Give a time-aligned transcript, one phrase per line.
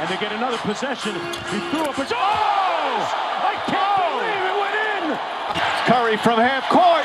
[0.00, 1.14] and they get another possession.
[1.52, 2.06] He threw up a.
[2.10, 3.04] Oh!
[3.50, 5.04] I can't believe it went in!
[5.84, 7.04] Curry from half court.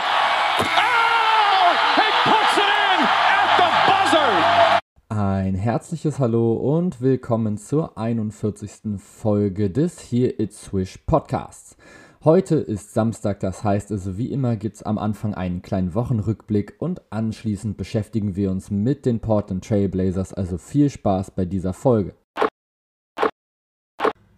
[0.63, 1.75] Oh!
[1.99, 2.99] He puts it in
[3.35, 4.79] at the buzzer!
[5.09, 8.97] Ein herzliches Hallo und willkommen zur 41.
[8.97, 11.75] Folge des Here It's Swish Podcasts.
[12.23, 16.75] Heute ist Samstag, das heißt also wie immer gibt es am Anfang einen kleinen Wochenrückblick
[16.79, 22.13] und anschließend beschäftigen wir uns mit den Portland Trailblazers, also viel Spaß bei dieser Folge.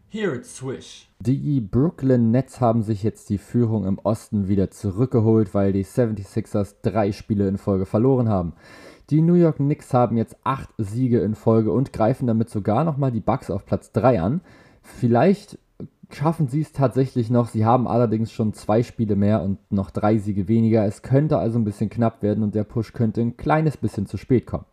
[0.09, 1.09] Here it's Swish.
[1.19, 6.75] Die Brooklyn Nets haben sich jetzt die Führung im Osten wieder zurückgeholt, weil die 76ers
[6.81, 8.53] drei Spiele in Folge verloren haben.
[9.09, 13.11] Die New York Knicks haben jetzt acht Siege in Folge und greifen damit sogar nochmal
[13.11, 14.41] die Bucks auf Platz 3 an.
[14.81, 15.59] Vielleicht
[16.09, 17.49] schaffen sie es tatsächlich noch.
[17.49, 20.85] Sie haben allerdings schon zwei Spiele mehr und noch drei Siege weniger.
[20.85, 24.15] Es könnte also ein bisschen knapp werden und der Push könnte ein kleines bisschen zu
[24.15, 24.65] spät kommen.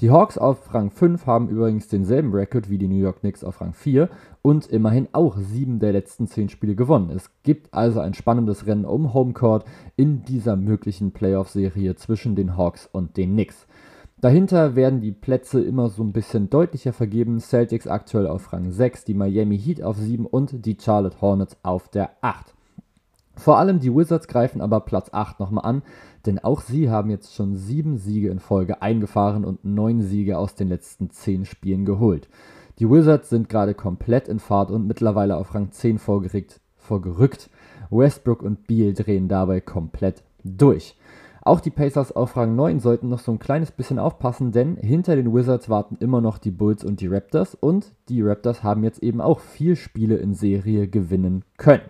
[0.00, 3.60] Die Hawks auf Rang 5 haben übrigens denselben Rekord wie die New York Knicks auf
[3.60, 4.08] Rang 4
[4.40, 7.10] und immerhin auch sieben der letzten zehn Spiele gewonnen.
[7.14, 9.66] Es gibt also ein spannendes Rennen um Homecourt
[9.96, 13.66] in dieser möglichen Playoff-Serie zwischen den Hawks und den Knicks.
[14.22, 17.38] Dahinter werden die Plätze immer so ein bisschen deutlicher vergeben.
[17.38, 21.88] Celtics aktuell auf Rang 6, die Miami Heat auf 7 und die Charlotte Hornets auf
[21.88, 22.54] der 8.
[23.36, 25.82] Vor allem die Wizards greifen aber Platz 8 nochmal an,
[26.26, 30.54] denn auch sie haben jetzt schon 7 Siege in Folge eingefahren und 9 Siege aus
[30.54, 32.28] den letzten 10 Spielen geholt.
[32.78, 36.60] Die Wizards sind gerade komplett in Fahrt und mittlerweile auf Rang 10 vorgerückt.
[36.76, 37.50] vorgerückt.
[37.90, 40.96] Westbrook und Beal drehen dabei komplett durch.
[41.42, 45.16] Auch die Pacers auf Rang 9 sollten noch so ein kleines bisschen aufpassen, denn hinter
[45.16, 49.02] den Wizards warten immer noch die Bulls und die Raptors und die Raptors haben jetzt
[49.02, 51.82] eben auch vier Spiele in Serie gewinnen können.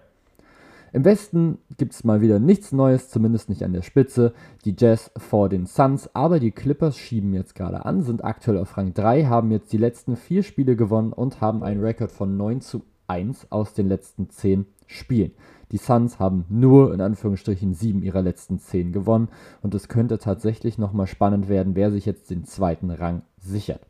[0.92, 4.32] Im Westen gibt es mal wieder nichts Neues, zumindest nicht an der Spitze.
[4.64, 8.76] Die Jazz vor den Suns, aber die Clippers schieben jetzt gerade an, sind aktuell auf
[8.76, 12.60] Rang 3, haben jetzt die letzten vier Spiele gewonnen und haben einen Rekord von 9
[12.60, 15.32] zu 1 aus den letzten 10 Spielen.
[15.70, 19.28] Die Suns haben nur in Anführungsstrichen sieben ihrer letzten zehn gewonnen
[19.62, 23.86] und es könnte tatsächlich nochmal spannend werden, wer sich jetzt den zweiten Rang sichert.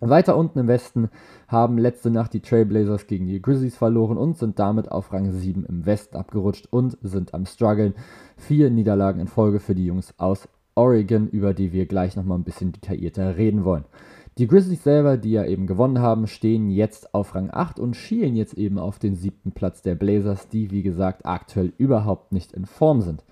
[0.00, 1.10] Weiter unten im Westen
[1.48, 5.64] haben letzte Nacht die Trailblazers gegen die Grizzlies verloren und sind damit auf Rang 7
[5.64, 7.94] im Westen abgerutscht und sind am struggeln.
[8.36, 12.44] Vier Niederlagen in Folge für die Jungs aus Oregon, über die wir gleich nochmal ein
[12.44, 13.84] bisschen detaillierter reden wollen.
[14.38, 18.36] Die Grizzlies selber, die ja eben gewonnen haben, stehen jetzt auf Rang 8 und schielen
[18.36, 22.64] jetzt eben auf den siebten Platz der Blazers, die wie gesagt aktuell überhaupt nicht in
[22.64, 23.24] Form sind.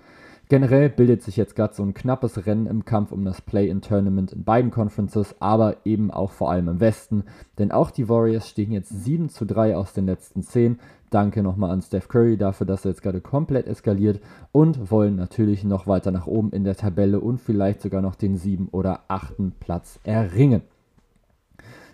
[0.49, 4.45] Generell bildet sich jetzt gerade so ein knappes Rennen im Kampf um das Play-in-Tournament in
[4.45, 7.25] beiden Conferences, aber eben auch vor allem im Westen,
[7.59, 10.79] denn auch die Warriors stehen jetzt 7 zu 3 aus den letzten 10.
[11.09, 14.21] Danke nochmal an Steph Curry dafür, dass er jetzt gerade komplett eskaliert
[14.53, 18.37] und wollen natürlich noch weiter nach oben in der Tabelle und vielleicht sogar noch den
[18.37, 19.59] 7 oder 8.
[19.59, 20.61] Platz erringen.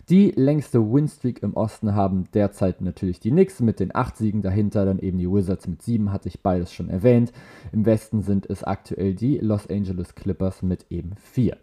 [0.09, 4.83] Die längste Winstreak im Osten haben derzeit natürlich die Knicks mit den 8 Siegen dahinter,
[4.85, 7.31] dann eben die Wizards mit 7, hatte ich beides schon erwähnt.
[7.71, 11.55] Im Westen sind es aktuell die Los Angeles Clippers mit eben 4.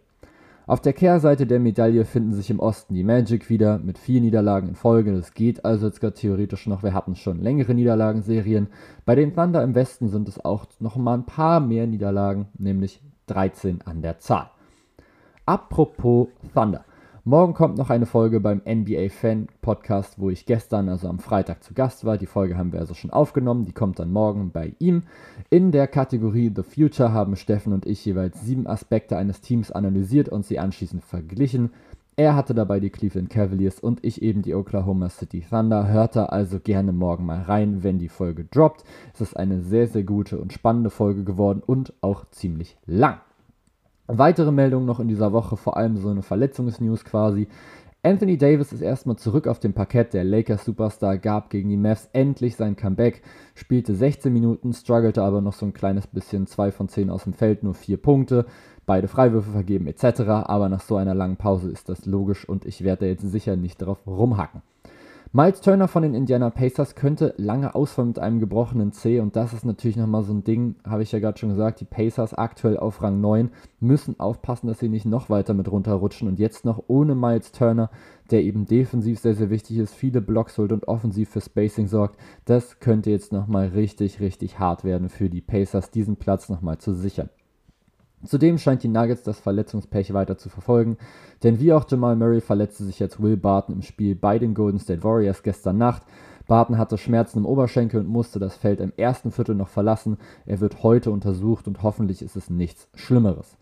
[0.66, 4.68] Auf der Kehrseite der Medaille finden sich im Osten die Magic wieder mit vier Niederlagen
[4.68, 5.12] in Folge.
[5.12, 6.82] Das geht also jetzt gerade theoretisch noch.
[6.82, 8.68] Wir hatten schon längere Niederlagenserien.
[9.04, 13.02] Bei den Thunder im Westen sind es auch noch mal ein paar mehr Niederlagen, nämlich
[13.26, 14.48] 13 an der Zahl.
[15.44, 16.84] Apropos Thunder.
[17.24, 21.62] Morgen kommt noch eine Folge beim NBA Fan Podcast, wo ich gestern, also am Freitag,
[21.62, 22.16] zu Gast war.
[22.16, 23.66] Die Folge haben wir also schon aufgenommen.
[23.66, 25.02] Die kommt dann morgen bei ihm.
[25.50, 30.30] In der Kategorie The Future haben Steffen und ich jeweils sieben Aspekte eines Teams analysiert
[30.30, 31.72] und sie anschließend verglichen.
[32.16, 35.88] Er hatte dabei die Cleveland Cavaliers und ich eben die Oklahoma City Thunder.
[35.88, 38.82] Hörte also gerne morgen mal rein, wenn die Folge droppt.
[39.12, 43.20] Es ist eine sehr, sehr gute und spannende Folge geworden und auch ziemlich lang.
[44.12, 47.46] Weitere Meldungen noch in dieser Woche, vor allem so eine Verletzungsnews quasi.
[48.02, 50.14] Anthony Davis ist erstmal zurück auf dem Parkett.
[50.14, 53.22] Der Lakers Superstar gab gegen die Mavs endlich sein Comeback,
[53.54, 57.34] spielte 16 Minuten, struggelte aber noch so ein kleines bisschen, 2 von 10 aus dem
[57.34, 58.46] Feld, nur 4 Punkte,
[58.84, 60.22] beide Freiwürfe vergeben etc.
[60.46, 63.80] Aber nach so einer langen Pause ist das logisch und ich werde jetzt sicher nicht
[63.80, 64.62] darauf rumhacken.
[65.32, 69.52] Miles Turner von den Indiana Pacers könnte lange ausfallen mit einem gebrochenen C und das
[69.52, 72.76] ist natürlich nochmal so ein Ding, habe ich ja gerade schon gesagt, die Pacers aktuell
[72.76, 76.82] auf Rang 9 müssen aufpassen, dass sie nicht noch weiter mit runterrutschen und jetzt noch
[76.88, 77.90] ohne Miles Turner,
[78.32, 82.18] der eben defensiv sehr, sehr wichtig ist, viele Blocks holt und offensiv für Spacing sorgt,
[82.44, 86.92] das könnte jetzt nochmal richtig, richtig hart werden für die Pacers, diesen Platz nochmal zu
[86.92, 87.30] sichern.
[88.24, 90.98] Zudem scheint die Nuggets das Verletzungspech weiter zu verfolgen,
[91.42, 94.78] denn wie auch Jamal Murray verletzte sich jetzt Will Barton im Spiel bei den Golden
[94.78, 96.02] State Warriors gestern Nacht.
[96.46, 100.18] Barton hatte Schmerzen im Oberschenkel und musste das Feld im ersten Viertel noch verlassen.
[100.44, 103.56] Er wird heute untersucht und hoffentlich ist es nichts Schlimmeres.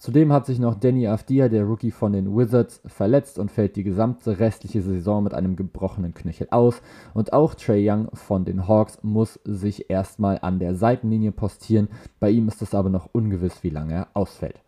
[0.00, 3.82] Zudem hat sich noch Danny Afdia, der Rookie von den Wizards, verletzt und fällt die
[3.82, 6.80] gesamte restliche Saison mit einem gebrochenen Knöchel aus.
[7.12, 11.88] Und auch Trey Young von den Hawks muss sich erstmal an der Seitenlinie postieren.
[12.18, 14.62] Bei ihm ist es aber noch ungewiss, wie lange er ausfällt.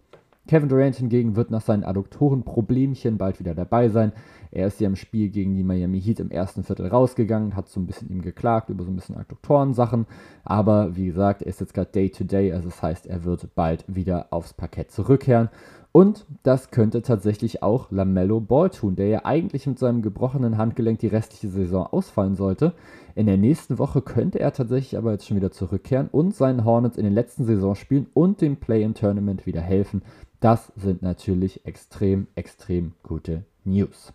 [0.49, 4.13] Kevin Durant hingegen wird nach seinen Adduktorenproblemchen bald wieder dabei sein.
[4.51, 7.81] Er ist ja im Spiel gegen die Miami Heat im ersten Viertel rausgegangen, hat so
[7.81, 10.07] ein bisschen ihm geklagt über so ein bisschen Adduktoren-Sachen.
[10.45, 14.27] Aber wie gesagt, er ist jetzt gerade Day-to-Day, also das heißt, er wird bald wieder
[14.31, 15.49] aufs Parkett zurückkehren.
[15.93, 20.99] Und das könnte tatsächlich auch Lamello Ball tun, der ja eigentlich mit seinem gebrochenen Handgelenk
[20.99, 22.73] die restliche Saison ausfallen sollte.
[23.15, 26.97] In der nächsten Woche könnte er tatsächlich aber jetzt schon wieder zurückkehren und seinen Hornets
[26.97, 30.03] in den letzten Saisonspielen und dem Play-in-Tournament wieder helfen.
[30.43, 34.13] Das sind natürlich extrem, extrem gute News.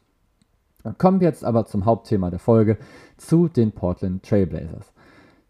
[0.97, 2.77] Kommen wir jetzt aber zum Hauptthema der Folge,
[3.15, 4.91] zu den Portland Trailblazers.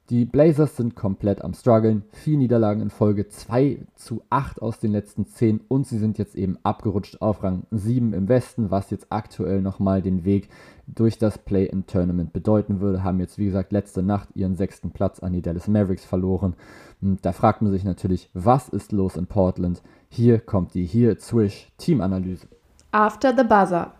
[0.09, 4.93] Die Blazers sind komplett am struggeln, vier Niederlagen in Folge, 2 zu 8 aus den
[4.93, 9.07] letzten 10 und sie sind jetzt eben abgerutscht auf Rang 7 im Westen, was jetzt
[9.09, 10.47] aktuell nochmal den Weg
[10.87, 13.03] durch das Play-in-Tournament bedeuten würde.
[13.03, 16.55] Haben jetzt, wie gesagt, letzte Nacht ihren sechsten Platz an die Dallas Mavericks verloren.
[17.01, 19.83] Und da fragt man sich natürlich, was ist los in Portland?
[20.07, 22.47] Hier kommt die Here Swish Teamanalyse.
[22.91, 23.91] After the Buzzer.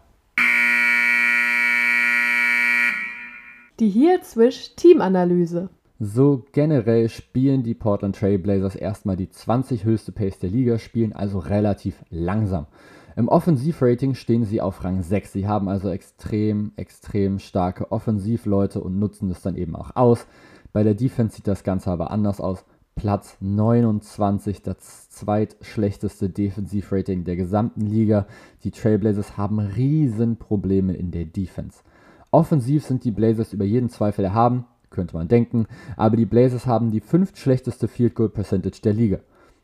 [3.82, 5.70] Die Here Swish Teamanalyse.
[6.00, 11.14] So generell spielen die Portland Trail Blazers erstmal die 20 höchste Pace der Liga, spielen
[11.14, 12.68] also relativ langsam.
[13.16, 15.34] Im Offensivrating stehen sie auf Rang 6.
[15.34, 20.28] Sie haben also extrem, extrem starke Offensivleute und nutzen es dann eben auch aus.
[20.72, 22.64] Bei der Defense sieht das Ganze aber anders aus.
[22.94, 28.28] Platz 29, das zweitschlechteste Defensivrating der gesamten Liga.
[28.64, 31.80] Die Trailblazers haben Riesenprobleme in der Defense.
[32.30, 36.92] Offensiv sind die Blazers über jeden Zweifel erhaben, könnte man denken, aber die Blazers haben
[36.92, 39.20] die fünftschlechteste Field Goal Percentage der Liga.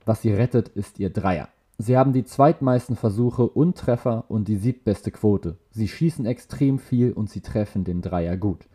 [0.05, 1.47] Was sie rettet, ist ihr Dreier.
[1.77, 5.57] Sie haben die zweitmeisten Versuche und Treffer und die siebtbeste Quote.
[5.71, 8.67] Sie schießen extrem viel und sie treffen den Dreier gut.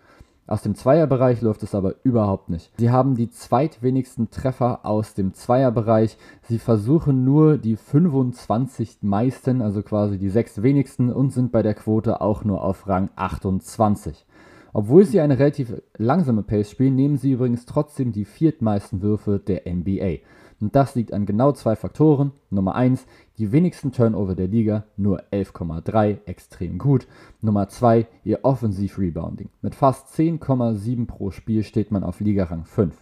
[0.48, 2.72] Aus dem Zweierbereich läuft es aber überhaupt nicht.
[2.78, 6.16] Sie haben die zweitwenigsten Treffer aus dem Zweierbereich.
[6.42, 11.74] Sie versuchen nur die 25 meisten, also quasi die sechs wenigsten und sind bei der
[11.74, 14.24] Quote auch nur auf Rang 28.
[14.72, 19.62] Obwohl sie eine relativ langsame Pace spielen, nehmen sie übrigens trotzdem die viertmeisten Würfe der
[19.72, 20.18] NBA.
[20.60, 22.32] Und das liegt an genau zwei Faktoren.
[22.50, 23.06] Nummer 1,
[23.38, 27.06] die wenigsten Turnover der Liga, nur 11,3, extrem gut.
[27.40, 29.50] Nummer 2, ihr Offensiv-Rebounding.
[29.62, 32.92] Mit fast 10,7 pro Spiel steht man auf Ligarang 5.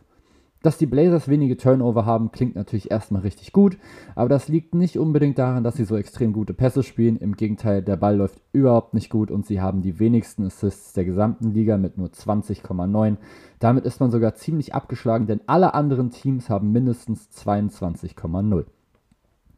[0.67, 3.79] Dass die Blazers wenige Turnover haben, klingt natürlich erstmal richtig gut,
[4.17, 7.19] aber das liegt nicht unbedingt daran, dass sie so extrem gute Pässe spielen.
[7.19, 11.05] Im Gegenteil, der Ball läuft überhaupt nicht gut und sie haben die wenigsten Assists der
[11.05, 13.17] gesamten Liga mit nur 20,9.
[13.61, 18.65] Damit ist man sogar ziemlich abgeschlagen, denn alle anderen Teams haben mindestens 22,0.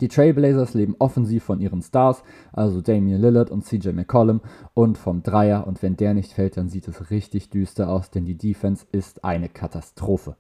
[0.02, 2.22] Die Trailblazers leben offensiv von ihren Stars,
[2.52, 4.42] also Damian Lillard und CJ McCollum,
[4.74, 5.66] und vom Dreier.
[5.66, 9.24] Und wenn der nicht fällt, dann sieht es richtig düster aus, denn die Defense ist
[9.24, 10.36] eine Katastrophe.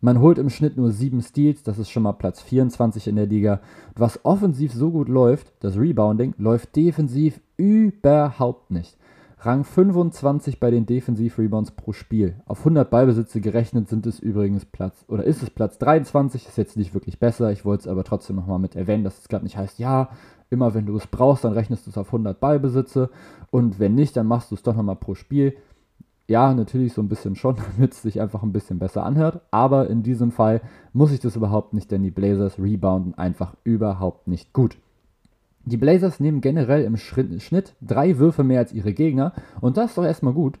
[0.00, 3.26] Man holt im Schnitt nur 7 Steals, das ist schon mal Platz 24 in der
[3.26, 3.60] Liga.
[3.94, 8.96] Was offensiv so gut läuft, das Rebounding, läuft defensiv überhaupt nicht.
[9.38, 12.36] Rang 25 bei den Defensiv-Rebounds pro Spiel.
[12.46, 16.76] Auf 100 Ballbesitze gerechnet sind es übrigens Platz, oder ist es Platz 23, ist jetzt
[16.76, 17.52] nicht wirklich besser.
[17.52, 20.08] Ich wollte es aber trotzdem nochmal mit erwähnen, dass es gerade nicht heißt, ja,
[20.50, 23.10] immer wenn du es brauchst, dann rechnest du es auf 100 Ballbesitze
[23.50, 25.56] und wenn nicht, dann machst du es doch nochmal pro Spiel.
[26.28, 29.40] Ja, natürlich so ein bisschen schon, damit es sich einfach ein bisschen besser anhört.
[29.50, 30.60] Aber in diesem Fall
[30.92, 34.76] muss ich das überhaupt nicht, denn die Blazers rebounden einfach überhaupt nicht gut.
[35.64, 39.98] Die Blazers nehmen generell im Schnitt drei Würfe mehr als ihre Gegner und das ist
[39.98, 40.60] doch erstmal gut.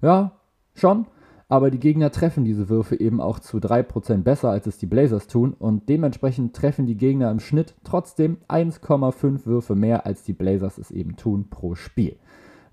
[0.00, 0.32] Ja,
[0.74, 1.06] schon.
[1.48, 5.28] Aber die Gegner treffen diese Würfe eben auch zu 3% besser, als es die Blazers
[5.28, 5.54] tun.
[5.56, 10.90] Und dementsprechend treffen die Gegner im Schnitt trotzdem 1,5 Würfe mehr, als die Blazers es
[10.90, 12.16] eben tun pro Spiel.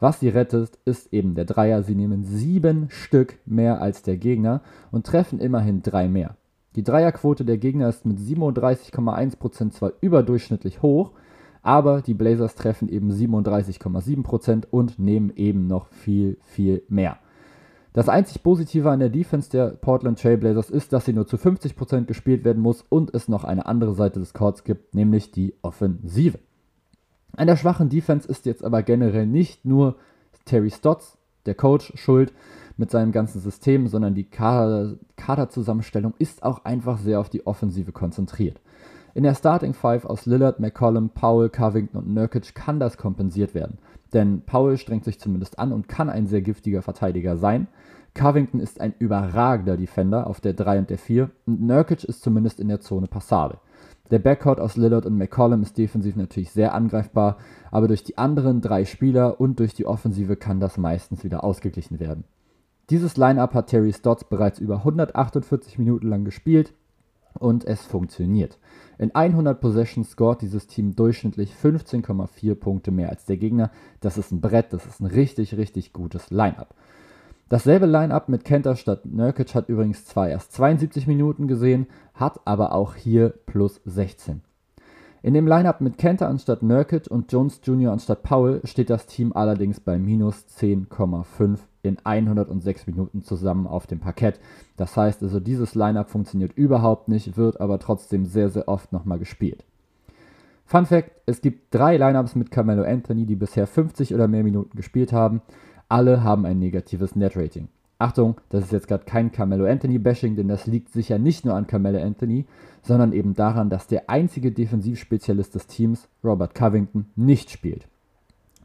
[0.04, 1.82] Was sie rettet, ist eben der Dreier.
[1.82, 4.60] Sie nehmen sieben Stück mehr als der Gegner
[4.92, 6.36] und treffen immerhin drei mehr.
[6.76, 11.12] Die Dreierquote der Gegner ist mit 37,1% zwar überdurchschnittlich hoch,
[11.62, 17.16] aber die Blazers treffen eben 37,7% und nehmen eben noch viel, viel mehr.
[17.94, 22.08] Das einzig Positive an der Defense der Portland Trailblazers ist, dass sie nur zu 50%
[22.08, 26.40] gespielt werden muss und es noch eine andere Seite des Courts gibt, nämlich die Offensive.
[27.36, 29.96] An der schwachen Defense ist jetzt aber generell nicht nur
[30.46, 32.32] Terry Stotts, der Coach, schuld
[32.78, 37.92] mit seinem ganzen System, sondern die Kader Kaderzusammenstellung ist auch einfach sehr auf die Offensive
[37.92, 38.60] konzentriert.
[39.16, 43.78] In der Starting Five aus Lillard, McCollum, Powell, Covington und Nurkic kann das kompensiert werden.
[44.12, 47.68] Denn Powell strengt sich zumindest an und kann ein sehr giftiger Verteidiger sein.
[48.16, 52.60] Covington ist ein überragender Defender auf der 3 und der 4 und Nurkic ist zumindest
[52.60, 53.58] in der Zone passabel.
[54.12, 57.38] Der Backcourt aus Lillard und McCollum ist defensiv natürlich sehr angreifbar,
[57.72, 62.00] aber durch die anderen drei Spieler und durch die Offensive kann das meistens wieder ausgeglichen
[62.00, 62.26] werden.
[62.90, 66.74] Dieses Lineup hat Terry Stotts bereits über 148 Minuten lang gespielt
[67.40, 68.60] und es funktioniert.
[68.98, 73.72] In 100 Possessions scored dieses Team durchschnittlich 15,4 Punkte mehr als der Gegner.
[74.02, 76.76] Das ist ein Brett, das ist ein richtig, richtig gutes Lineup.
[77.54, 82.74] Dasselbe Lineup mit Kenter statt Nurkic hat übrigens zwar erst 72 Minuten gesehen, hat aber
[82.74, 84.42] auch hier plus 16.
[85.22, 87.92] In dem Lineup mit Kenter anstatt Nurkic und Jones Jr.
[87.92, 94.00] anstatt Powell steht das Team allerdings bei minus 10,5 in 106 Minuten zusammen auf dem
[94.00, 94.40] Parkett.
[94.76, 99.20] Das heißt also, dieses Lineup funktioniert überhaupt nicht, wird aber trotzdem sehr, sehr oft nochmal
[99.20, 99.64] gespielt.
[100.66, 104.76] Fun Fact: Es gibt drei Lineups mit Carmelo Anthony, die bisher 50 oder mehr Minuten
[104.76, 105.44] gespielt haben.
[105.94, 107.68] Alle haben ein negatives Net-Rating.
[108.00, 111.68] Achtung, das ist jetzt gerade kein Carmelo Anthony-Bashing, denn das liegt sicher nicht nur an
[111.68, 112.46] Carmelo Anthony,
[112.82, 117.86] sondern eben daran, dass der einzige Defensivspezialist des Teams, Robert Covington, nicht spielt.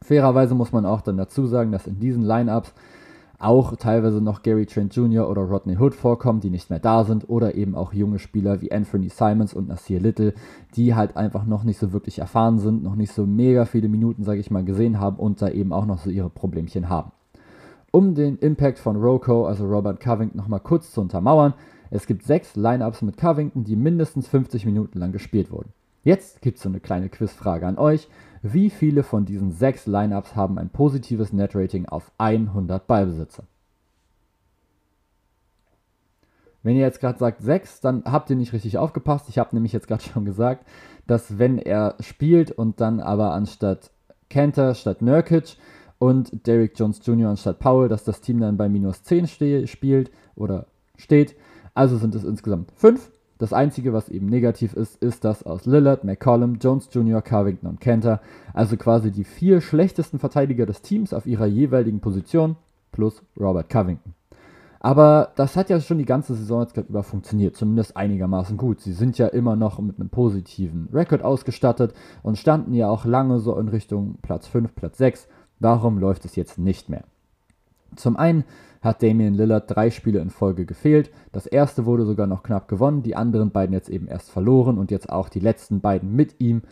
[0.00, 2.72] Fairerweise muss man auch dann dazu sagen, dass in diesen Lineups
[3.38, 5.28] auch teilweise noch Gary Trent Jr.
[5.28, 8.72] oder Rodney Hood vorkommen, die nicht mehr da sind, oder eben auch junge Spieler wie
[8.72, 10.32] Anthony Simons und Nasir Little,
[10.76, 14.24] die halt einfach noch nicht so wirklich erfahren sind, noch nicht so mega viele Minuten,
[14.24, 17.12] sage ich mal, gesehen haben und da eben auch noch so ihre Problemchen haben.
[17.90, 21.54] Um den Impact von Roko, also Robert Covington, nochmal kurz zu untermauern,
[21.90, 25.72] es gibt sechs Lineups mit Covington, die mindestens 50 Minuten lang gespielt wurden.
[26.04, 28.08] Jetzt gibt es so eine kleine Quizfrage an euch.
[28.42, 33.44] Wie viele von diesen sechs Lineups haben ein positives Netrating auf 100 Ballbesitzer?
[36.62, 39.28] Wenn ihr jetzt gerade sagt 6, dann habt ihr nicht richtig aufgepasst.
[39.28, 40.66] Ich habe nämlich jetzt gerade schon gesagt,
[41.06, 43.90] dass wenn er spielt und dann aber anstatt
[44.28, 45.56] Cantor statt Nurkic
[45.98, 47.30] und Derrick Jones Jr.
[47.30, 49.26] anstatt Powell, dass das Team dann bei minus 10
[49.66, 51.34] spielt oder steht.
[51.74, 53.10] Also sind es insgesamt 5.
[53.38, 57.80] Das Einzige, was eben negativ ist, ist das aus Lillard, McCollum, Jones Jr., Carvington und
[57.80, 58.20] Cantor,
[58.52, 62.56] also quasi die vier schlechtesten Verteidiger des Teams auf ihrer jeweiligen Position,
[62.90, 64.14] plus Robert Covington.
[64.80, 68.80] Aber das hat ja schon die ganze Saison jetzt gerade über funktioniert, zumindest einigermaßen gut.
[68.80, 73.40] Sie sind ja immer noch mit einem positiven Rekord ausgestattet und standen ja auch lange
[73.40, 75.28] so in Richtung Platz 5, Platz 6.
[75.60, 77.04] Warum läuft es jetzt nicht mehr?
[77.96, 78.44] Zum einen
[78.80, 81.10] hat Damian Lillard drei Spiele in Folge gefehlt.
[81.32, 84.90] Das erste wurde sogar noch knapp gewonnen, die anderen beiden jetzt eben erst verloren und
[84.90, 86.62] jetzt auch die letzten beiden mit ihm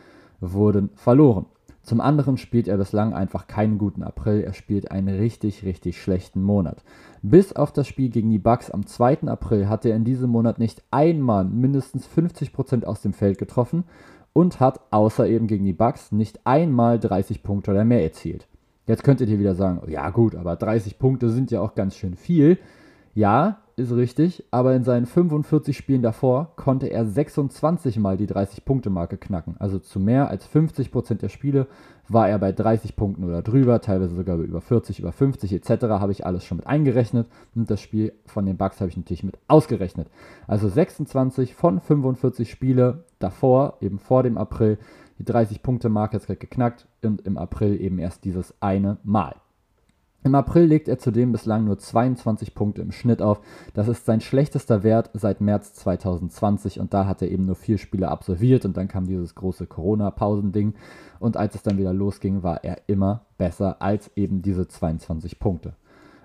[0.41, 1.47] wurden verloren.
[1.83, 6.43] Zum anderen spielt er bislang einfach keinen guten April, er spielt einen richtig, richtig schlechten
[6.43, 6.83] Monat.
[7.23, 9.29] Bis auf das Spiel gegen die Bucks am 2.
[9.29, 13.85] April hat er in diesem Monat nicht einmal mindestens 50% aus dem Feld getroffen
[14.33, 18.49] und hat außer eben gegen die Bucks nicht einmal 30 Punkte oder mehr erzielt.
[18.87, 22.15] Jetzt könntet ihr wieder sagen, ja gut, aber 30 Punkte sind ja auch ganz schön
[22.15, 22.59] viel.
[23.15, 29.19] Ja, ist richtig, aber in seinen 45 Spielen davor konnte er 26 Mal die 30-Punkte-Marke
[29.19, 29.57] knacken.
[29.59, 31.67] Also zu mehr als 50% der Spiele
[32.09, 35.85] war er bei 30 Punkten oder drüber, teilweise sogar über 40, über 50 etc.
[35.85, 39.25] habe ich alles schon mit eingerechnet und das Spiel von den Bucks habe ich natürlich
[39.25, 40.09] mit ausgerechnet.
[40.47, 44.79] Also 26 von 45 Spiele davor, eben vor dem April,
[45.19, 49.37] die 30-Punkte-Marke ist geknackt und im April eben erst dieses eine Mal.
[50.27, 53.41] Im April legt er zudem bislang nur 22 Punkte im Schnitt auf.
[53.75, 57.79] Das ist sein schlechtester Wert seit März 2020 und da hat er eben nur vier
[57.79, 60.75] Spiele absolviert und dann kam dieses große Corona-Pausending
[61.21, 65.75] und als es dann wieder losging, war er immer besser als eben diese 22 Punkte.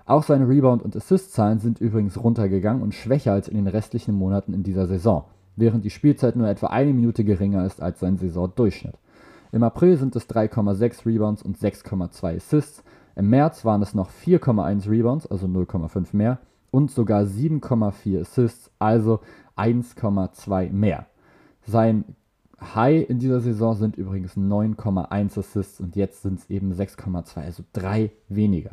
[0.04, 4.52] Auch seine Rebound- und Assist-Zahlen sind übrigens runtergegangen und schwächer als in den restlichen Monaten
[4.52, 8.98] in dieser Saison während die Spielzeit nur etwa eine Minute geringer ist als sein Saisondurchschnitt.
[9.52, 12.82] Im April sind es 3,6 Rebounds und 6,2 Assists.
[13.16, 16.38] Im März waren es noch 4,1 Rebounds, also 0,5 mehr,
[16.70, 19.20] und sogar 7,4 Assists, also
[19.56, 21.06] 1,2 mehr.
[21.66, 22.04] Sein
[22.74, 27.62] High in dieser Saison sind übrigens 9,1 Assists und jetzt sind es eben 6,2, also
[27.72, 28.70] drei weniger.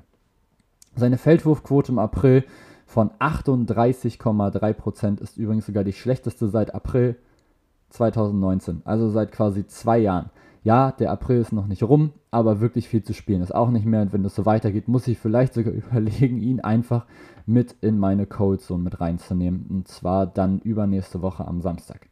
[0.96, 2.46] Seine Feldwurfquote im April
[2.90, 7.18] von 38,3% ist übrigens sogar die schlechteste seit April
[7.90, 10.32] 2019, also seit quasi zwei Jahren.
[10.64, 13.86] Ja, der April ist noch nicht rum, aber wirklich viel zu spielen ist auch nicht
[13.86, 14.02] mehr.
[14.02, 17.06] Und wenn das so weitergeht, muss ich vielleicht sogar überlegen, ihn einfach
[17.46, 19.68] mit in meine Cold Zone mit reinzunehmen.
[19.70, 22.08] Und zwar dann übernächste Woche am Samstag.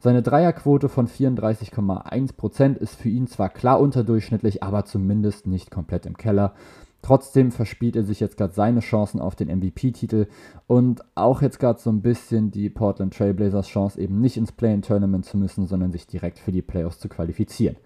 [0.00, 6.18] Seine Dreierquote von 34,1% ist für ihn zwar klar unterdurchschnittlich, aber zumindest nicht komplett im
[6.18, 6.52] Keller.
[7.02, 10.26] Trotzdem verspielt er sich jetzt gerade seine Chancen auf den MVP-Titel
[10.66, 15.24] und auch jetzt gerade so ein bisschen die Portland Trailblazers Chance, eben nicht ins Play-in-Tournament
[15.24, 17.76] zu müssen, sondern sich direkt für die Playoffs zu qualifizieren.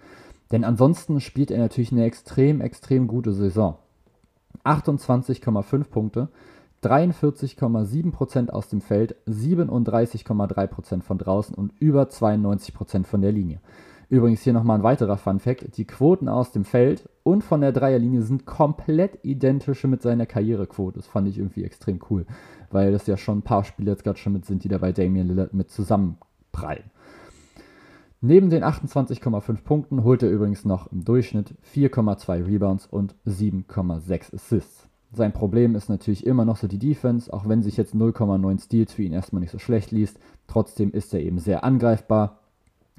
[0.50, 3.76] Denn ansonsten spielt er natürlich eine extrem, extrem gute Saison.
[4.64, 6.28] 28,5 Punkte,
[6.82, 13.60] 43,7% aus dem Feld, 37,3% von draußen und über 92% von der Linie.
[14.14, 17.72] Übrigens hier nochmal ein weiterer Fun Fact: Die Quoten aus dem Feld und von der
[17.72, 21.00] Dreierlinie sind komplett identisch mit seiner Karrierequote.
[21.00, 22.24] Das fand ich irgendwie extrem cool,
[22.70, 24.92] weil das ja schon ein paar Spiele jetzt gerade schon mit sind, die da bei
[24.92, 26.84] Damian Lillard mit zusammenprallen.
[28.20, 34.88] Neben den 28,5 Punkten holt er übrigens noch im Durchschnitt 4,2 Rebounds und 7,6 Assists.
[35.12, 38.92] Sein Problem ist natürlich immer noch so die Defense, auch wenn sich jetzt 0,9 Steals
[38.92, 40.20] für ihn erstmal nicht so schlecht liest.
[40.46, 42.43] Trotzdem ist er eben sehr angreifbar,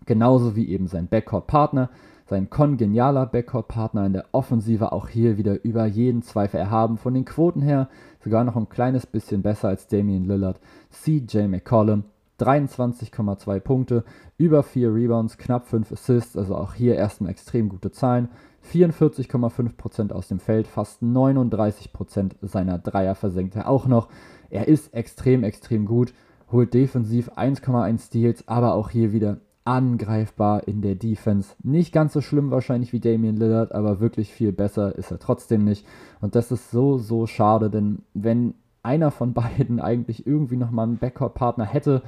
[0.06, 1.90] genauso wie eben sein Backcourt-Partner,
[2.28, 6.98] sein kongenialer Backcourt-Partner in der Offensive auch hier wieder über jeden Zweifel erhaben.
[6.98, 7.88] Von den Quoten her
[8.24, 10.60] sogar noch ein kleines bisschen besser als Damian Lillard,
[10.92, 12.06] CJ McCollum
[12.40, 14.04] 23,2 Punkte,
[14.38, 18.30] über 4 Rebounds, knapp 5 Assists, also auch hier erstmal extrem gute Zahlen.
[18.74, 24.10] 44,5% aus dem Feld, fast 39% seiner Dreier versenkt er auch noch.
[24.50, 26.14] Er ist extrem, extrem gut,
[26.52, 31.56] holt defensiv 1,1 Steals, aber auch hier wieder angreifbar in der Defense.
[31.64, 35.66] Nicht ganz so schlimm wahrscheinlich wie Damian Lillard, aber wirklich viel besser ist er trotzdem
[35.66, 35.86] nicht.
[36.22, 38.54] Und das ist so, so schade, denn wenn
[38.84, 42.04] einer von beiden eigentlich irgendwie nochmal einen Backcourt-Partner hätte,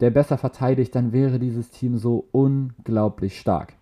[0.00, 3.74] der besser verteidigt, dann wäre dieses Team so unglaublich stark.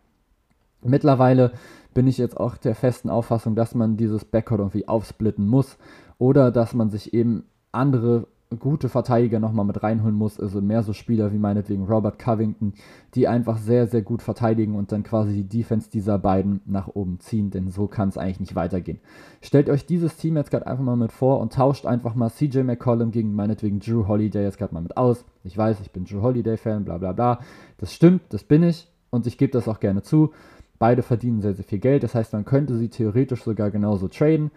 [0.83, 1.53] Mittlerweile
[1.95, 5.77] bin ich jetzt auch der festen Auffassung, dass man dieses Backcourt irgendwie aufsplitten muss
[6.19, 8.27] oder dass man sich eben andere
[8.57, 12.73] gute Verteidiger nochmal mit reinholen muss, also mehr so Spieler wie meinetwegen Robert Covington,
[13.15, 17.21] die einfach sehr, sehr gut verteidigen und dann quasi die Defense dieser beiden nach oben
[17.21, 19.01] ziehen, denn so kann es eigentlich nicht weitergehen.
[19.43, 22.61] Stellt euch dieses Team jetzt gerade einfach mal mit vor und tauscht einfach mal CJ
[22.61, 25.25] McCollum gegen meinetwegen Drew Holiday jetzt gerade mal mit aus.
[25.45, 27.41] Ich weiß, ich bin Drew Holiday-Fan, bla bla bla.
[27.77, 30.33] Das stimmt, das bin ich und ich gebe das auch gerne zu.
[30.79, 34.51] Beide verdienen sehr, sehr viel Geld, das heißt, man könnte sie theoretisch sogar genauso traden.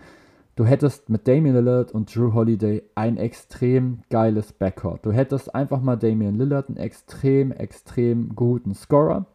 [0.56, 5.06] Du hättest mit Damian Lillard und Drew Holiday ein extrem geiles Backcourt.
[5.06, 9.26] Du hättest einfach mal Damian Lillard, einen extrem, extrem guten Scorer,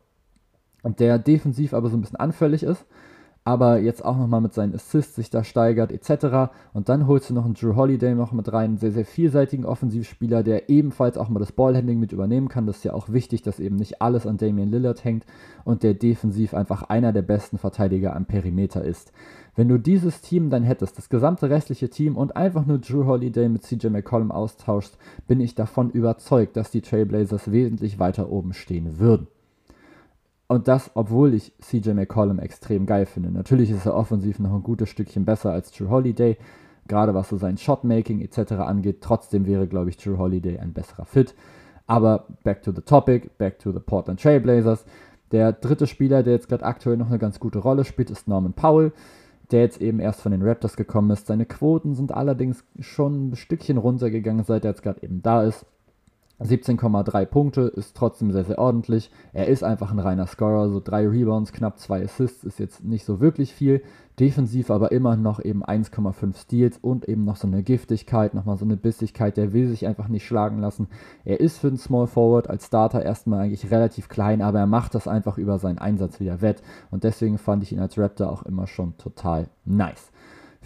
[0.85, 2.85] der defensiv aber so ein bisschen anfällig ist,
[3.47, 6.53] aber jetzt auch nochmal mit seinen Assists sich da steigert etc.
[6.73, 9.65] Und dann holst du noch einen Drew Holiday noch mit rein, einen sehr, sehr vielseitigen
[9.65, 12.67] Offensivspieler, der ebenfalls auch mal das Ballhandling mit übernehmen kann.
[12.67, 15.25] Das ist ja auch wichtig, dass eben nicht alles an Damian Lillard hängt
[15.65, 19.13] und der defensiv einfach einer der besten Verteidiger am Perimeter ist.
[19.55, 23.49] Wenn du dieses Team dann hättest, das gesamte restliche Team und einfach nur Drew Holiday
[23.49, 28.99] mit CJ McCollum austauschst, bin ich davon überzeugt, dass die Trailblazers wesentlich weiter oben stehen
[28.99, 29.29] würden.
[30.49, 33.31] Und das, obwohl ich CJ McCollum extrem geil finde.
[33.31, 36.37] Natürlich ist er offensiv noch ein gutes Stückchen besser als Drew Holiday,
[36.87, 38.53] gerade was so sein Shotmaking etc.
[38.53, 38.99] angeht.
[39.01, 41.35] Trotzdem wäre, glaube ich, Drew Holiday ein besserer Fit.
[41.89, 44.85] Aber back to the topic, back to the Portland Trailblazers.
[45.33, 48.53] Der dritte Spieler, der jetzt gerade aktuell noch eine ganz gute Rolle spielt, ist Norman
[48.53, 48.93] Powell
[49.51, 51.27] der jetzt eben erst von den Raptors gekommen ist.
[51.27, 55.67] Seine Quoten sind allerdings schon ein Stückchen runtergegangen, seit er jetzt gerade eben da ist.
[56.41, 59.11] 17,3 Punkte ist trotzdem sehr, sehr ordentlich.
[59.33, 63.07] Er ist einfach ein reiner Scorer, so drei Rebounds, knapp zwei Assists ist jetzt nicht
[63.07, 63.83] so wirklich viel.
[64.21, 68.65] Defensiv aber immer noch eben 1,5 Steals und eben noch so eine Giftigkeit, nochmal so
[68.65, 69.37] eine Bissigkeit.
[69.37, 70.89] Der will sich einfach nicht schlagen lassen.
[71.25, 74.95] Er ist für den Small Forward als Starter erstmal eigentlich relativ klein, aber er macht
[74.95, 76.63] das einfach über seinen Einsatz wieder wett.
[76.91, 80.11] Und deswegen fand ich ihn als Raptor auch immer schon total nice.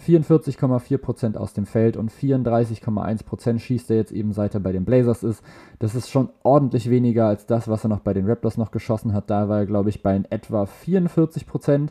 [0.07, 5.23] 44,4% aus dem Feld und 34,1% schießt er jetzt eben seit er bei den Blazers
[5.23, 5.43] ist.
[5.79, 9.13] Das ist schon ordentlich weniger als das, was er noch bei den Raptors noch geschossen
[9.13, 9.29] hat.
[9.29, 11.89] Da war er, glaube ich, bei etwa 44%.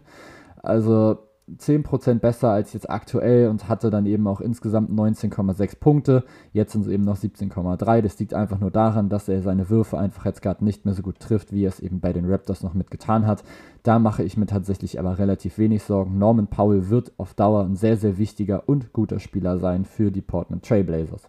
[0.62, 1.18] Also
[1.58, 6.24] 10% besser als jetzt aktuell und hatte dann eben auch insgesamt 19,6 Punkte.
[6.52, 8.02] Jetzt sind es eben noch 17,3.
[8.02, 11.02] Das liegt einfach nur daran, dass er seine Würfe einfach jetzt gerade nicht mehr so
[11.02, 13.42] gut trifft, wie er es eben bei den Raptors noch mitgetan hat.
[13.82, 16.18] Da mache ich mir tatsächlich aber relativ wenig Sorgen.
[16.18, 20.22] Norman Powell wird auf Dauer ein sehr, sehr wichtiger und guter Spieler sein für die
[20.22, 21.26] Portland Trailblazers.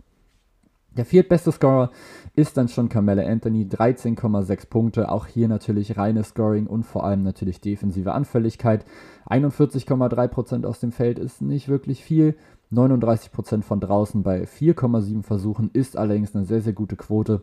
[0.98, 1.90] Der viertbeste Scorer
[2.36, 5.10] ist dann schon Carmelo Anthony, 13,6 Punkte.
[5.10, 8.86] Auch hier natürlich reines Scoring und vor allem natürlich defensive Anfälligkeit.
[9.30, 12.36] 41,3% aus dem Feld ist nicht wirklich viel.
[12.74, 17.42] 39% von draußen bei 4,7 Versuchen ist allerdings eine sehr, sehr gute Quote.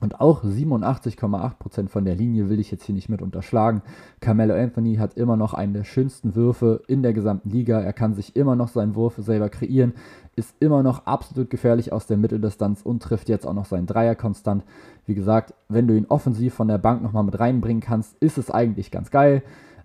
[0.00, 3.82] Und auch 87,8% von der Linie will ich jetzt hier nicht mit unterschlagen.
[4.20, 7.80] Carmelo Anthony hat immer noch einen der schönsten Würfe in der gesamten Liga.
[7.80, 9.92] Er kann sich immer noch seinen Wurf selber kreieren,
[10.36, 14.14] ist immer noch absolut gefährlich aus der Mitteldistanz und trifft jetzt auch noch seinen Dreier
[14.14, 14.64] konstant.
[15.04, 18.50] Wie gesagt, wenn du ihn offensiv von der Bank nochmal mit reinbringen kannst, ist es
[18.50, 19.42] eigentlich ganz geil.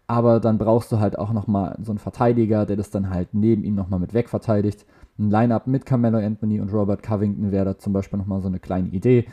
[0.08, 3.64] Aber dann brauchst du halt auch nochmal so einen Verteidiger, der das dann halt neben
[3.64, 4.86] ihm nochmal mit wegverteidigt.
[5.18, 8.60] Ein Line-Up mit Carmelo Anthony und Robert Covington wäre da zum Beispiel nochmal so eine
[8.60, 9.26] kleine Idee.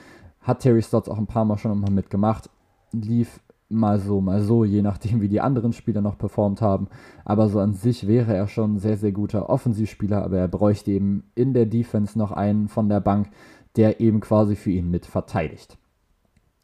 [0.42, 2.50] Hat Terry Stotts auch ein paar Mal schon nochmal mitgemacht.
[2.92, 3.40] Lief
[3.72, 6.88] mal so, mal so, je nachdem, wie die anderen Spieler noch performt haben.
[7.24, 10.90] Aber so an sich wäre er schon ein sehr, sehr guter Offensivspieler, aber er bräuchte
[10.90, 13.30] eben in der Defense noch einen von der Bank,
[13.76, 15.78] der eben quasi für ihn mit verteidigt.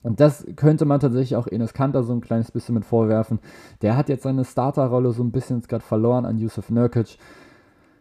[0.02, 3.40] Und das könnte man tatsächlich auch Enes Kanter so ein kleines bisschen mit vorwerfen.
[3.82, 7.18] Der hat jetzt seine Starterrolle so ein bisschen gerade verloren an Yusuf Nurkic.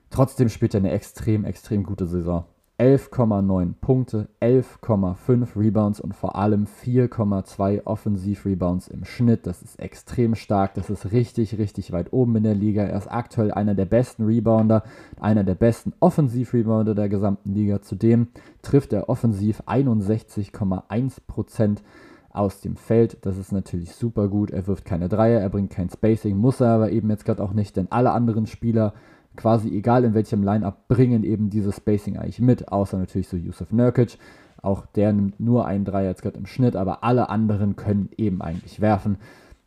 [0.10, 2.46] Trotzdem spielt er eine extrem, extrem gute Saison.
[2.80, 9.48] 11,9 Punkte, 11,5 Rebounds und vor allem 4,2 Offensiv-Rebounds im Schnitt.
[9.48, 10.76] Das ist extrem stark.
[10.76, 12.84] Das ist richtig, richtig weit oben in der Liga.
[12.84, 14.84] Er ist aktuell einer der besten Rebounder,
[15.20, 17.82] einer der besten Offensiv-Rebounder der gesamten Liga.
[17.82, 18.28] Zudem
[18.62, 21.78] trifft er offensiv 61,1%
[22.30, 23.18] aus dem Feld.
[23.22, 24.52] Das ist natürlich super gut.
[24.52, 27.54] Er wirft keine Dreier, er bringt kein Spacing, muss er aber eben jetzt gerade auch
[27.54, 28.94] nicht, denn alle anderen Spieler
[29.38, 33.72] quasi egal in welchem Line-Up bringen eben dieses Spacing eigentlich mit, außer natürlich so Yusuf
[33.72, 34.18] Nurkic.
[34.62, 38.42] Auch der nimmt nur einen Dreier jetzt gerade im Schnitt, aber alle anderen können eben
[38.42, 39.18] eigentlich werfen.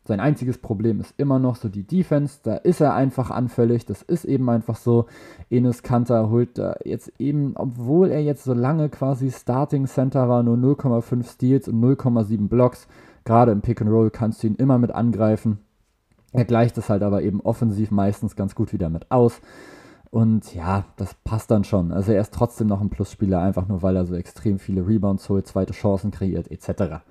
[0.03, 2.39] Sein einziges Problem ist immer noch so die Defense.
[2.43, 3.85] Da ist er einfach anfällig.
[3.85, 5.05] Das ist eben einfach so.
[5.49, 10.41] Enes Kanter holt da jetzt eben, obwohl er jetzt so lange quasi Starting Center war,
[10.41, 12.87] nur 0,5 Steals und 0,7 Blocks.
[13.25, 15.59] Gerade im Pick and Roll kannst du ihn immer mit angreifen.
[16.33, 19.41] Er gleicht es halt aber eben offensiv meistens ganz gut wieder mit aus.
[20.09, 21.91] Und ja, das passt dann schon.
[21.91, 25.29] Also er ist trotzdem noch ein Plusspieler, einfach nur weil er so extrem viele Rebounds
[25.29, 27.01] holt, zweite Chancen kreiert, etc.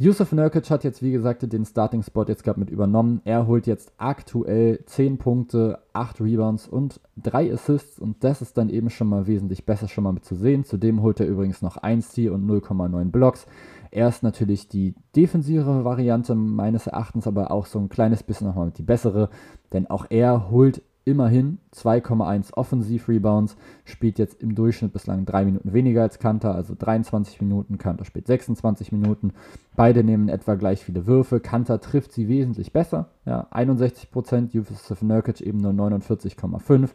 [0.00, 3.20] Yusuf Nurkic hat jetzt, wie gesagt, den Starting-Spot jetzt gerade mit übernommen.
[3.24, 8.68] Er holt jetzt aktuell 10 Punkte, 8 Rebounds und 3 Assists und das ist dann
[8.68, 10.64] eben schon mal wesentlich besser schon mal mit zu sehen.
[10.64, 13.46] Zudem holt er übrigens noch 1 T und 0,9 Blocks.
[13.90, 18.70] Er ist natürlich die defensivere Variante meines Erachtens, aber auch so ein kleines bisschen nochmal
[18.70, 19.30] die bessere,
[19.72, 26.02] denn auch er holt immerhin 2,1 Offensiv-Rebounds, spielt jetzt im Durchschnitt bislang 3 Minuten weniger
[26.02, 29.32] als Kanter, also 23 Minuten, Kanter spielt 26 Minuten.
[29.74, 31.40] Beide nehmen etwa gleich viele Würfe.
[31.40, 36.90] Kanter trifft sie wesentlich besser, ja, 61%, Yusuf Nurkic eben nur 49,5%.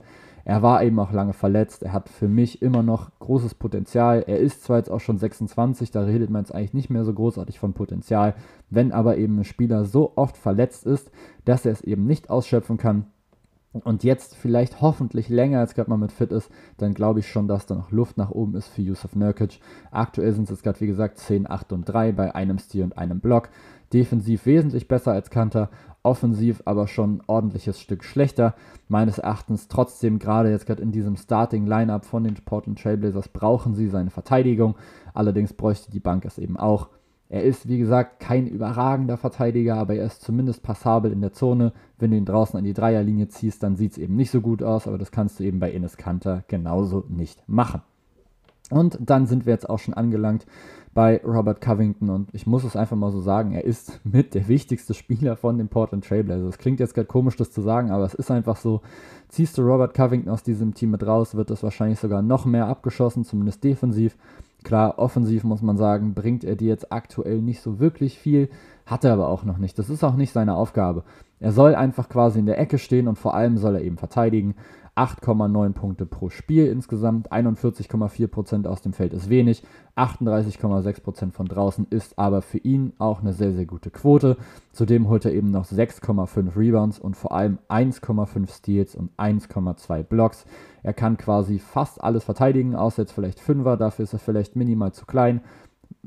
[0.46, 1.84] Er war eben auch lange verletzt.
[1.84, 4.24] Er hat für mich immer noch großes Potenzial.
[4.28, 7.14] Er ist zwar jetzt auch schon 26, da redet man jetzt eigentlich nicht mehr so
[7.14, 8.36] großartig von Potenzial.
[8.70, 11.12] Wenn aber eben ein Spieler so oft verletzt ist,
[11.46, 13.06] dass er es eben nicht ausschöpfen kann,
[13.74, 17.48] und jetzt vielleicht hoffentlich länger als gerade mal mit fit ist, dann glaube ich schon,
[17.48, 19.60] dass da noch Luft nach oben ist für Yusuf Nurkic.
[19.92, 22.98] Aktuell sind es jetzt gerade, wie gesagt, 10, 8 und 3 bei einem Stil und
[22.98, 23.50] einem Block.
[23.92, 25.70] Defensiv wesentlich besser als Kanter,
[26.04, 28.56] offensiv aber schon ein ordentliches Stück schlechter.
[28.90, 33.74] Meines Erachtens trotzdem gerade jetzt gerade in diesem Starting Lineup von den Portland Trailblazers brauchen
[33.74, 34.76] sie seine Verteidigung.
[35.14, 36.90] Allerdings bräuchte die Bank es eben auch.
[37.30, 41.74] Er ist, wie gesagt, kein überragender Verteidiger, aber er ist zumindest passabel in der Zone.
[41.98, 44.62] Wenn du ihn draußen an die Dreierlinie ziehst, dann sieht es eben nicht so gut
[44.62, 47.82] aus, aber das kannst du eben bei Enes Kanter genauso nicht machen.
[48.70, 50.46] Und dann sind wir jetzt auch schon angelangt
[50.94, 54.48] bei Robert Covington und ich muss es einfach mal so sagen, er ist mit der
[54.48, 56.50] wichtigste Spieler von den Portland Trailblazers.
[56.50, 58.82] Es klingt jetzt gerade komisch, das zu sagen, aber es ist einfach so.
[59.30, 62.68] Ziehst du Robert Covington aus diesem Team mit raus, wird das wahrscheinlich sogar noch mehr
[62.68, 64.16] abgeschossen, zumindest defensiv.
[64.64, 68.50] Klar, offensiv muss man sagen, bringt er dir jetzt aktuell nicht so wirklich viel,
[68.86, 69.78] hat er aber auch noch nicht.
[69.78, 71.04] Das ist auch nicht seine Aufgabe.
[71.40, 74.56] Er soll einfach quasi in der Ecke stehen und vor allem soll er eben verteidigen.
[74.96, 79.64] 8,9 Punkte pro Spiel insgesamt, 41,4% aus dem Feld ist wenig,
[79.96, 84.38] 38,6% von draußen ist aber für ihn auch eine sehr, sehr gute Quote.
[84.72, 90.46] Zudem holt er eben noch 6,5 Rebounds und vor allem 1,5 Steals und 1,2 Blocks.
[90.84, 94.92] Er kann quasi fast alles verteidigen, außer jetzt vielleicht Fünfer, dafür ist er vielleicht minimal
[94.92, 95.42] zu klein.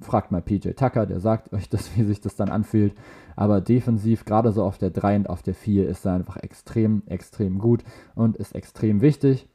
[0.00, 2.94] Fragt mal PJ Tucker, der sagt euch das, wie sich das dann anfühlt.
[3.36, 7.02] Aber defensiv, gerade so auf der 3 und auf der 4, ist er einfach extrem,
[7.06, 9.46] extrem gut und ist extrem wichtig.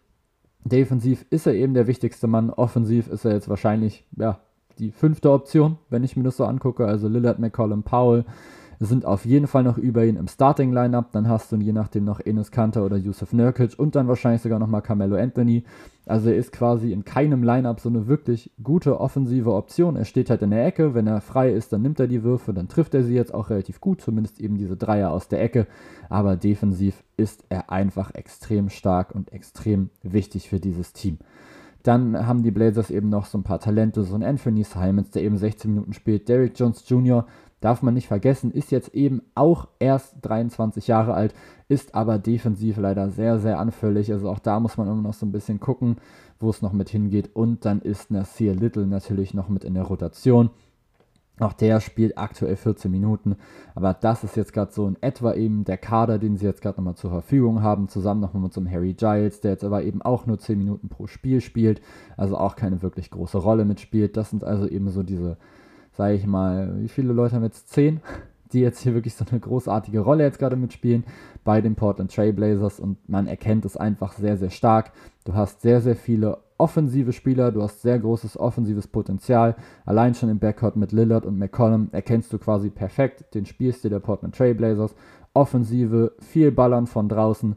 [0.64, 2.52] Defensiv ist er eben der wichtigste Mann.
[2.52, 4.40] Offensiv ist er jetzt wahrscheinlich ja,
[4.78, 6.86] die fünfte Option, wenn ich mir das so angucke.
[6.86, 8.26] Also Lillard, McCollum, Powell
[8.86, 11.12] sind auf jeden Fall noch über ihn im Starting-Lineup.
[11.12, 14.58] Dann hast du je nachdem noch Enes Kanter oder Yusuf Nurkic und dann wahrscheinlich sogar
[14.58, 15.64] nochmal Carmelo Anthony.
[16.08, 19.96] Also er ist quasi in keinem Lineup so eine wirklich gute offensive Option.
[19.96, 20.96] Er steht halt in der Ecke.
[20.96, 23.52] Wenn er frei ist, dann nimmt er die Würfe, dann trifft er sie jetzt auch
[23.52, 25.68] relativ gut, zumindest eben diese Dreier aus der Ecke.
[26.10, 31.20] Aber defensiv ist er einfach extrem stark und extrem wichtig für dieses Team.
[31.84, 35.24] Dann haben die Blazers eben noch so ein paar Talente, so ein Anthony Simons, der
[35.24, 37.26] eben 16 Minuten spielt, Derrick Jones Jr.,
[37.62, 41.34] darf man nicht vergessen, ist jetzt eben auch erst 23 Jahre alt,
[41.70, 44.12] ist aber defensiv leider sehr, sehr anfällig.
[44.12, 45.98] Also auch da muss man immer noch so ein bisschen gucken,
[46.40, 47.30] wo es noch mit hingeht.
[47.34, 50.50] Und dann ist Nasir Little natürlich noch mit in der Rotation.
[51.40, 53.36] Auch der spielt aktuell 14 Minuten,
[53.74, 56.78] aber das ist jetzt gerade so in etwa eben der Kader, den sie jetzt gerade
[56.78, 60.04] nochmal zur Verfügung haben, zusammen nochmal mit so einem Harry Giles, der jetzt aber eben
[60.04, 61.82] auch nur 10 Minuten pro Spiel spielt,
[62.16, 64.18] also auch keine wirklich große Rolle mitspielt.
[64.18, 65.38] Das sind also eben so diese
[65.92, 67.70] sage ich mal, wie viele Leute haben jetzt?
[67.70, 68.02] Zehn?
[68.54, 71.06] die jetzt hier wirklich so eine großartige Rolle jetzt gerade mitspielen
[71.44, 74.92] bei den Portland Trailblazers und man erkennt es einfach sehr, sehr stark.
[75.24, 79.56] Du hast sehr, sehr viele offensive Spieler, du hast sehr großes offensives Potenzial.
[79.86, 84.00] Allein schon im Backcourt mit Lillard und McCollum erkennst du quasi perfekt den Spielstil der
[84.00, 84.94] Portland Trailblazers.
[85.34, 87.56] Offensive, viel Ballern von draußen,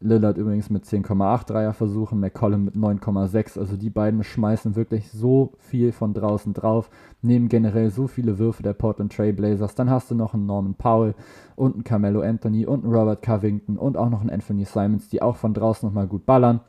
[0.00, 3.58] Lillard übrigens mit 10,8 Dreier versuchen, McCollum mit 9,6.
[3.58, 6.88] Also die beiden schmeißen wirklich so viel von draußen drauf,
[7.20, 9.74] nehmen generell so viele Würfe der Portland Trail Blazers.
[9.74, 11.14] Dann hast du noch einen Norman Powell
[11.56, 15.20] und einen Carmelo Anthony und einen Robert Covington und auch noch einen Anthony Simons, die
[15.20, 16.60] auch von draußen nochmal gut ballern.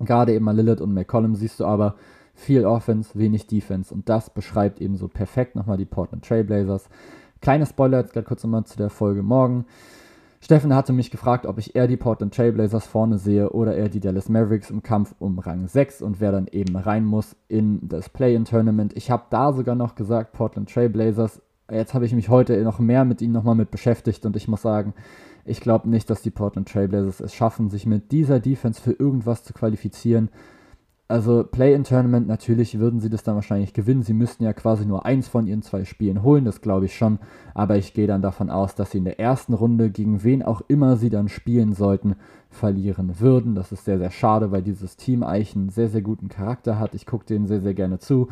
[0.00, 1.94] Gerade eben mal Lillard und McCollum siehst du aber
[2.34, 6.88] viel Offense, wenig Defense und das beschreibt eben so perfekt nochmal die Portland Trail Blazers.
[7.40, 9.64] Kleiner Spoiler jetzt gerade kurz nochmal zu der Folge morgen.
[10.40, 14.00] Steffen hatte mich gefragt, ob ich eher die Portland Trailblazers vorne sehe oder eher die
[14.00, 18.08] Dallas Mavericks im Kampf um Rang 6 und wer dann eben rein muss in das
[18.08, 18.96] Play-in-Tournament.
[18.96, 21.42] Ich habe da sogar noch gesagt, Portland Trailblazers.
[21.70, 24.62] Jetzt habe ich mich heute noch mehr mit ihnen nochmal mit beschäftigt und ich muss
[24.62, 24.94] sagen,
[25.44, 29.42] ich glaube nicht, dass die Portland Trailblazers es schaffen, sich mit dieser Defense für irgendwas
[29.42, 30.30] zu qualifizieren.
[31.10, 34.02] Also Play-in-Tournament, natürlich würden sie das dann wahrscheinlich gewinnen.
[34.02, 37.18] Sie müssten ja quasi nur eins von ihren zwei Spielen holen, das glaube ich schon.
[37.54, 40.60] Aber ich gehe dann davon aus, dass sie in der ersten Runde, gegen wen auch
[40.68, 42.16] immer sie dann spielen sollten,
[42.50, 43.54] verlieren würden.
[43.54, 46.92] Das ist sehr, sehr schade, weil dieses Team eigentlich einen sehr, sehr guten Charakter hat.
[46.92, 48.28] Ich gucke denen sehr, sehr gerne zu.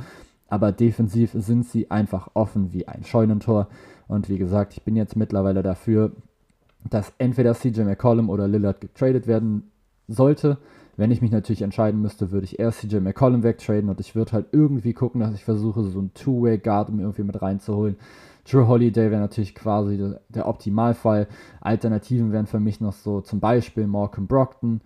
[0.48, 3.68] Aber defensiv sind sie einfach offen wie ein Scheunentor.
[4.06, 6.12] Und wie gesagt, ich bin jetzt mittlerweile dafür,
[6.90, 9.70] dass entweder CJ McCollum oder Lillard getradet werden
[10.08, 10.58] sollte
[10.96, 14.32] wenn ich mich natürlich entscheiden müsste, würde ich erst CJ McCollum wegtraden und ich würde
[14.32, 17.96] halt irgendwie gucken, dass ich versuche, so einen Two-Way-Guard irgendwie mit reinzuholen.
[18.48, 21.26] Drew Holiday wäre natürlich quasi der, der, Optimalfall.
[21.60, 24.80] Alternativen wären für mich noch so zum Beispiel Malcolm Brockton.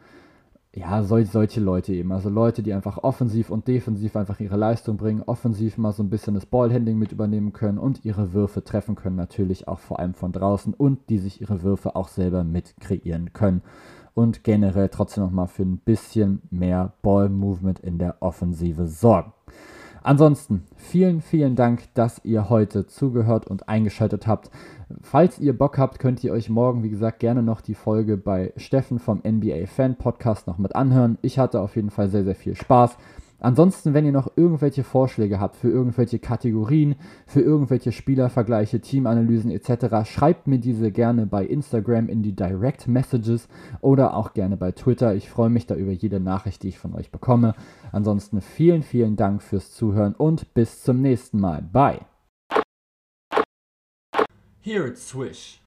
[0.73, 2.13] Ja, sol solche Leute eben.
[2.13, 6.11] Also Leute, die einfach offensiv und defensiv einfach ihre Leistung bringen, offensiv mal so ein
[6.11, 10.15] bisschen das Ballhandling mit übernehmen können und ihre Würfe treffen können, natürlich auch vor allem
[10.15, 13.63] von draußen und die sich ihre Würfe auch selber mit kreieren können
[14.15, 19.33] und generell trotzdem nochmal für ein bisschen mehr Ball-Movement in der Offensive sorgen.
[20.03, 24.51] Ansonsten vielen, vielen Dank, dass ihr heute zugehört und eingeschaltet habt.
[25.03, 28.53] Falls ihr Bock habt, könnt ihr euch morgen, wie gesagt, gerne noch die Folge bei
[28.57, 31.19] Steffen vom NBA Fan Podcast noch mit anhören.
[31.21, 32.97] Ich hatte auf jeden Fall sehr, sehr viel Spaß.
[33.41, 36.95] Ansonsten, wenn ihr noch irgendwelche Vorschläge habt für irgendwelche Kategorien,
[37.27, 43.49] für irgendwelche Spielervergleiche, Teamanalysen etc., schreibt mir diese gerne bei Instagram in die Direct Messages
[43.81, 45.15] oder auch gerne bei Twitter.
[45.15, 47.55] Ich freue mich da über jede Nachricht, die ich von euch bekomme.
[47.93, 51.63] Ansonsten vielen, vielen Dank fürs Zuhören und bis zum nächsten Mal.
[51.63, 52.01] Bye.
[54.63, 55.59] Here it's Swish.